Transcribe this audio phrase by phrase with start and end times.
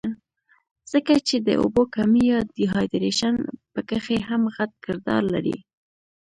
[0.91, 3.35] ځکه چې د اوبو کمے يا ډي هائيډرېشن
[3.73, 5.57] پکښې هم غټ کردار لري